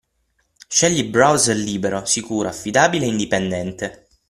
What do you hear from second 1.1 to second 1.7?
browser